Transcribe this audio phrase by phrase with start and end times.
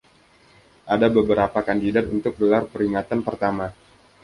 [0.95, 3.67] Ada beberapa kandidat untuk gelar peringatan pertama.